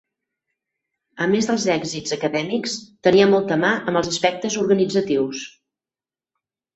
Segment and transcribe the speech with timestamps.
[1.25, 2.73] A més dels èxits acadèmics,
[3.07, 5.45] tenia molta mà amb els aspectes organitzatius.